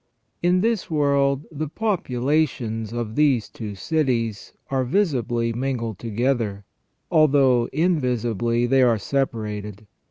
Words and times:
In 0.41 0.61
this 0.61 0.89
world 0.89 1.45
the 1.51 1.67
populations 1.69 2.91
of 2.91 3.13
these 3.15 3.47
two 3.49 3.75
cities 3.75 4.51
are 4.71 4.83
visibly 4.83 5.53
mingled 5.53 5.99
together, 5.99 6.65
although 7.11 7.69
invisibly 7.71 8.65
they 8.65 8.81
are 8.81 8.97
separated. 8.97 9.85